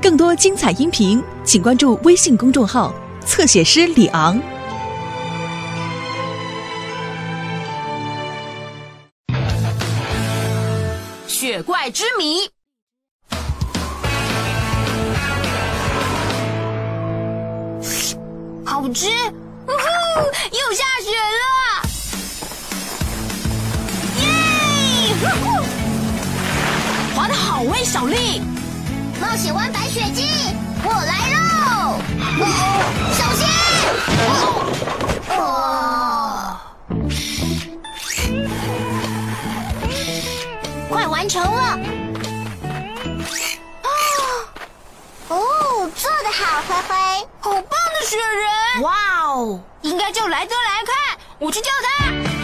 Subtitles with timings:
[0.00, 2.92] 更多精彩音频，请关注微信公众号
[3.24, 4.40] “侧写师李昂”。
[11.26, 12.48] 雪怪之谜，
[18.64, 19.08] 好吃！
[19.66, 19.76] 呜呼，
[20.50, 21.81] 又下雪了！
[27.62, 28.42] 滑的好哎，小丽。
[29.20, 30.26] 冒险湾白雪季，
[30.84, 31.38] 我来喽！
[32.40, 32.44] 哦，
[33.16, 33.46] 小心！
[35.30, 35.40] 哦，
[40.88, 41.78] 快完成了！
[43.84, 43.88] 哦，
[45.28, 46.94] 哦，做得好，灰灰！
[47.40, 48.82] 好棒的雪人！
[48.82, 48.92] 哇
[49.26, 52.41] 哦，应该叫莱德来看，我去叫他。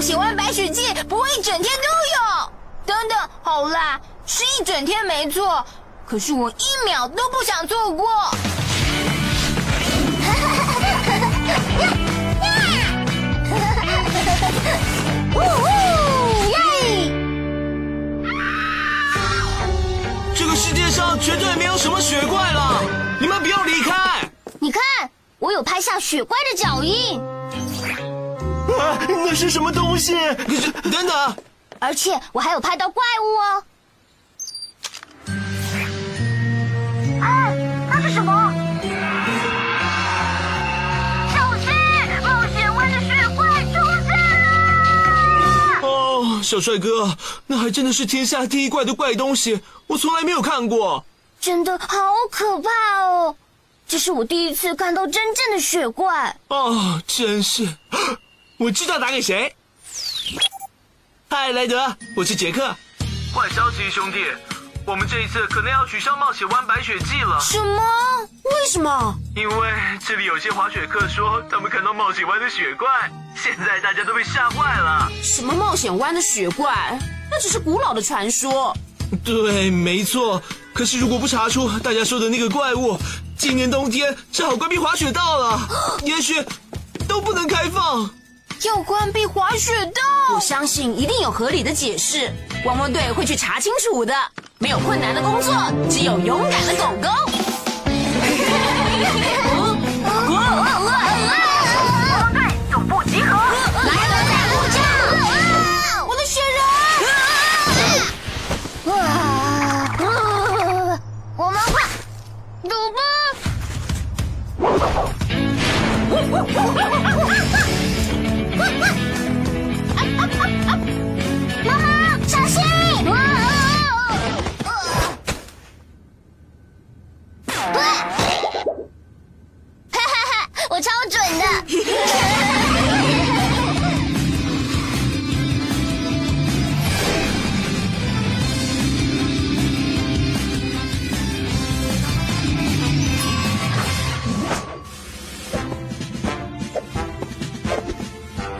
[0.00, 0.02] 啦！
[0.02, 1.82] 冒险湾白雪季不会一整天都
[2.14, 2.50] 有。
[2.86, 5.62] 等等，好啦，是一整天没错，
[6.06, 8.08] 可是我一秒都不想错过。
[15.34, 15.68] 呜呜
[16.48, 17.12] 耶！
[20.34, 22.82] 这个世界上绝对没有什么雪怪了，
[23.20, 24.26] 你们不要离开！
[24.60, 24.80] 你看，
[25.38, 27.20] 我有拍下雪怪的脚印，
[28.90, 30.14] 啊，那是什么东西？
[30.82, 31.36] 等等，
[31.78, 33.62] 而且我还有拍到怪物哦。
[37.22, 37.56] 哎，
[37.88, 38.52] 那是什么？
[41.32, 41.70] 小心！
[42.22, 43.74] 冒险湾的雪怪出
[44.08, 44.18] 现
[45.80, 45.82] 了！
[45.82, 47.16] 哦，小帅哥，
[47.46, 51.04] 那还真的是天下第一怪的怪东西，我从来没有看过。
[51.40, 51.86] 真的好
[52.30, 52.68] 可怕
[53.02, 53.36] 哦！
[53.86, 56.36] 这是我第一次看到真正的雪怪。
[56.48, 57.68] 哦，真是，
[58.60, 59.56] 我知道打给谁。
[61.30, 62.68] 嗨，莱德，我是杰克。
[63.32, 64.18] 坏消息，兄弟，
[64.84, 67.80] 我们这一次可能要取消冒险湾白雪季了，什么？
[68.44, 69.18] 为什么？
[69.34, 69.72] 因为
[70.06, 72.86] 这里有些滑雪客说他们看到冒险湾的雪怪，
[73.34, 75.10] 现在大家都被吓坏了。
[75.22, 76.98] 什么冒险湾的雪怪？
[77.30, 78.76] 那只是古老的传说。
[79.24, 80.42] 对，没错。
[80.74, 82.98] 可是如果不查出大家说的那个怪物，
[83.38, 85.58] 今年冬天只好关闭滑雪道了，
[86.04, 86.44] 也许
[87.08, 88.10] 都不能开放。
[88.68, 90.34] 要关闭滑雪道？
[90.34, 92.30] 我相信一定有合理的解释。
[92.64, 94.14] 汪汪队会去查清楚的。
[94.58, 95.54] 没有困难的工作，
[95.88, 97.29] 只有勇敢的狗狗。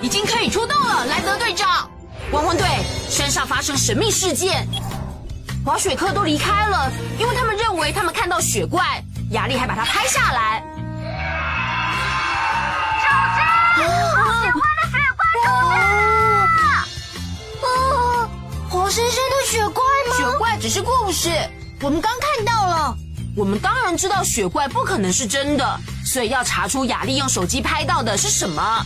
[0.02, 1.88] 已经可以出动了，莱德队长。
[2.32, 2.66] 汪汪队，
[3.08, 4.66] 山上发生神秘事件，
[5.64, 10.62] 滑雪客都离开了，因为他们认为他们看到雪怪，雅丽还把它拍下来。
[13.76, 13.84] 冒
[14.42, 15.74] 险湾的雪怪出现
[16.56, 16.86] 了！
[17.62, 18.28] 哦，
[18.68, 20.16] 活生生的雪怪吗？
[20.16, 21.30] 雪怪只是故事，
[21.80, 22.96] 我们刚看到了。
[23.36, 28.84] 我们当然知道雪怪不可能是真的，所以要查出雅丽用手机拍到的是什么。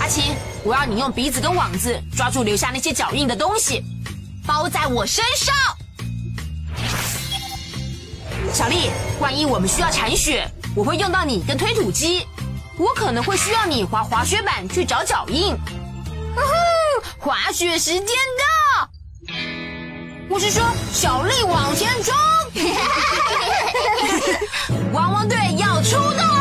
[0.00, 3.82] 阿奇，我要你用鼻子跟网子抓住留下那些脚印的东西，
[4.46, 5.54] 包在我身上。
[8.52, 12.26] 小丽，万一我们需要铲雪，我会用到你跟推土机，
[12.78, 15.56] 我可能会需要你滑滑雪板去找脚印。
[17.18, 18.88] 滑雪时间到！
[20.30, 20.62] 我是说，
[20.92, 22.14] 小丽往前冲！
[24.94, 26.37] 汪汪队要出动！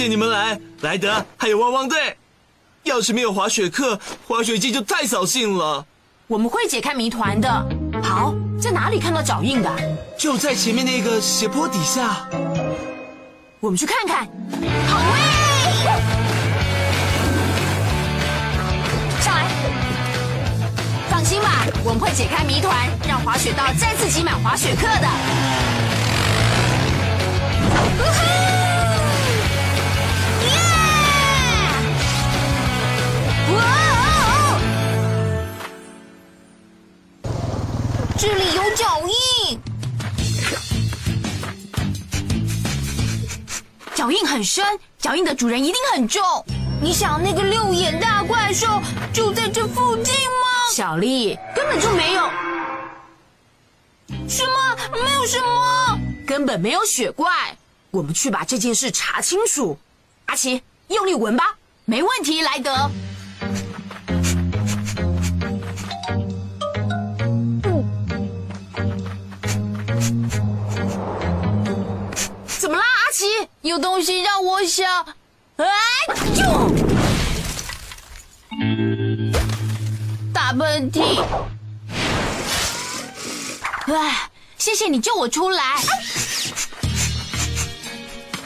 [0.00, 2.16] 谢谢你们来，莱德还有汪汪队。
[2.84, 5.84] 要是没有滑雪课，滑雪季就太扫兴了。
[6.26, 7.46] 我们会解开谜团的。
[8.02, 9.70] 好，在哪里看到脚印的？
[10.18, 12.26] 就在前面那个斜坡底下。
[13.60, 14.26] 我们去看看。
[14.88, 15.20] 好嘞！
[19.20, 19.50] 上来，
[21.10, 25.08] 放心吧，我们会解开谜团，让滑雪道再次挤满滑雪客的。
[27.98, 28.49] 呜呼！
[38.20, 39.00] 这里有脚
[39.48, 39.58] 印，
[43.94, 44.62] 脚印很深，
[44.98, 46.22] 脚印的主人一定很重。
[46.82, 48.66] 你想那个六眼大怪兽
[49.10, 50.70] 就在这附近吗？
[50.70, 52.28] 小丽根本就没有，
[54.28, 54.76] 什么？
[55.02, 55.98] 没有什么。
[56.26, 57.56] 根本没有雪怪。
[57.90, 59.78] 我们去把这件事查清楚。
[60.26, 61.56] 阿奇，用力闻吧，
[61.86, 62.90] 没问题，莱德。
[73.70, 75.06] 有东西让我想，
[75.58, 75.64] 哎，
[76.34, 76.42] 就
[80.34, 81.22] 打喷嚏。
[83.86, 84.28] 哎，
[84.58, 85.76] 谢谢你救我出来。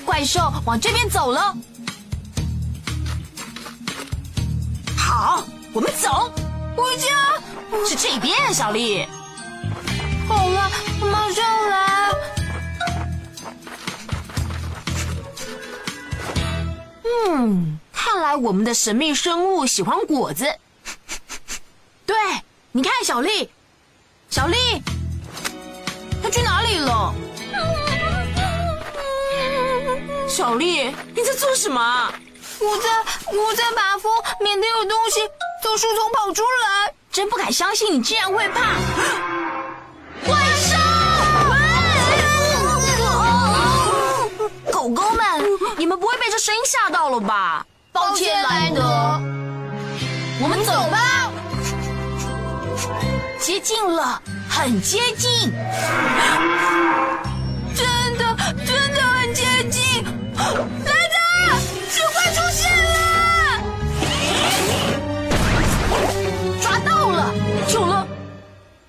[0.04, 1.56] 怪兽往这边走了。
[4.94, 5.42] 好，
[5.72, 6.30] 我们走。
[6.76, 7.08] 回家。
[7.88, 9.08] 是这边，小丽。
[17.26, 20.44] 嗯，看来我们的神秘生物喜欢果子。
[22.06, 22.16] 对，
[22.72, 23.50] 你看，小丽，
[24.30, 24.82] 小丽，
[26.22, 27.14] 她去哪里了？
[30.28, 32.12] 小丽，你在做什么？
[32.60, 32.88] 我在
[33.32, 35.20] 我在把风，免得有东西
[35.62, 36.92] 从树丛跑出来。
[37.10, 38.74] 真不敢相信你竟然会怕！
[40.26, 40.76] 怪兽！
[44.72, 45.33] 狗狗们，你
[45.94, 47.64] 们不会被这声音吓到了吧？
[47.92, 48.82] 抱歉，莱德。
[50.42, 51.30] 我们走吧。
[53.38, 55.52] 接近了，很接近。
[57.76, 57.86] 真
[58.18, 60.02] 的，真的很接近。
[60.34, 61.16] 莱德，
[61.88, 63.62] 雪怪出现了！
[66.60, 67.32] 抓到了，
[67.68, 68.04] 救了！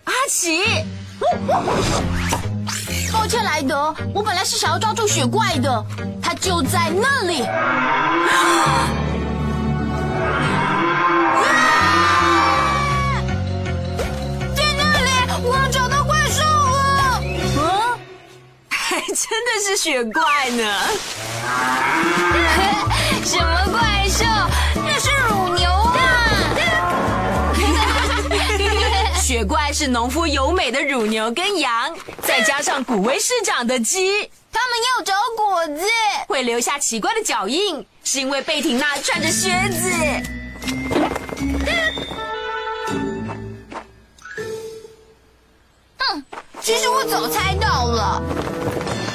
[0.06, 0.64] 阿奇，
[3.26, 5.84] 抱歉，莱德，我本来是想要抓住雪怪的，
[6.22, 7.42] 它就在那里。
[14.54, 15.10] 在那里，
[15.44, 17.20] 我要找到怪兽了。
[17.24, 17.98] 嗯，
[18.70, 20.64] 还 真的是雪怪呢。
[23.26, 24.24] 什么怪兽？
[24.76, 25.55] 那是乳
[29.78, 35.86] 是农夫优美的乳牛跟羊，再加上古威市长的鸡，他们要找果子。
[36.30, 39.92] 会留下奇怪的脚印，是因为贝婷娜穿着靴子。
[45.98, 46.24] 嗯，
[46.62, 48.24] 其实我早猜到了。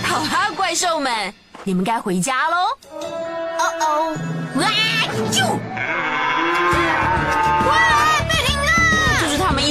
[0.05, 1.33] 好啦，怪兽们，
[1.65, 2.57] 你们该回家喽。
[3.01, 4.15] 哦哦，
[4.57, 4.71] 哇！
[5.33, 5.43] 就，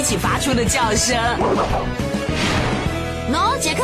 [0.10, 1.16] 起发出的叫声。
[3.32, 3.84] 喏，杰克，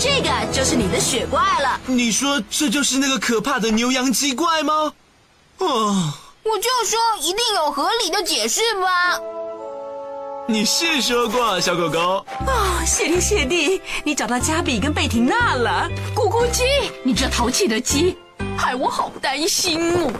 [0.00, 1.80] 这个就是你的雪怪了。
[1.86, 4.92] 你说这就是那个可怕的牛羊鸡怪吗？
[5.58, 6.12] 哦，
[6.42, 9.20] 我就说一定有合理的解释吧。
[10.48, 12.00] 你是说过，小狗狗。
[12.00, 15.88] 哦，谢天谢地，你找到加比跟贝婷娜了。
[16.16, 16.64] 咕咕鸡，
[17.04, 18.18] 你这淘气的鸡，
[18.58, 20.12] 害我好担心哦。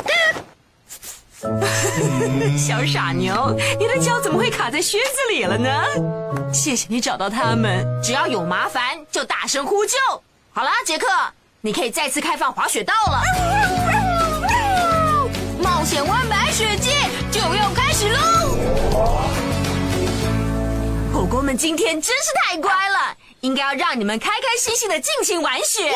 [2.59, 5.71] 小傻牛，你的脚怎么会卡在靴子里了呢？
[6.53, 9.97] 谢谢你找到他们，只要有麻烦就大声呼救。
[10.53, 11.07] 好啦，杰克，
[11.63, 13.23] 你可以再次开放滑雪道了。
[15.63, 16.91] 冒险湾白雪季
[17.31, 18.57] 就要开始喽！
[21.13, 25.91] 狗狗们今天真是太乖了，应该要让你们开开心心的尽情玩雪。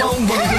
[0.00, 0.49] Bomba.